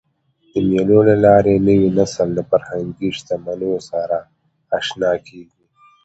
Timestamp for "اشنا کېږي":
4.77-5.63